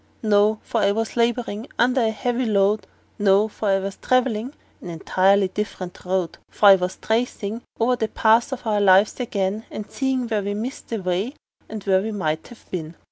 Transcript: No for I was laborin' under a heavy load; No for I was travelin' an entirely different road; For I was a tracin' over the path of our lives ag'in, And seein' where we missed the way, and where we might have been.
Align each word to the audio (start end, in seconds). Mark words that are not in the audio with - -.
No 0.23 0.57
for 0.63 0.81
I 0.81 0.91
was 0.93 1.15
laborin' 1.15 1.67
under 1.77 2.01
a 2.01 2.09
heavy 2.09 2.47
load; 2.47 2.87
No 3.19 3.47
for 3.47 3.67
I 3.67 3.77
was 3.77 3.97
travelin' 3.97 4.51
an 4.81 4.89
entirely 4.89 5.47
different 5.49 6.03
road; 6.05 6.39
For 6.49 6.69
I 6.69 6.73
was 6.75 6.95
a 6.95 6.99
tracin' 7.05 7.61
over 7.79 7.95
the 7.97 8.07
path 8.07 8.51
of 8.51 8.65
our 8.65 8.81
lives 8.81 9.19
ag'in, 9.19 9.63
And 9.69 9.91
seein' 9.91 10.27
where 10.27 10.41
we 10.41 10.55
missed 10.55 10.87
the 10.87 11.03
way, 11.03 11.35
and 11.69 11.83
where 11.83 12.01
we 12.01 12.11
might 12.11 12.47
have 12.47 12.65
been. 12.71 12.95